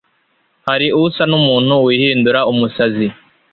[0.67, 3.07] Hari usa n’umuntu wihindura umusazi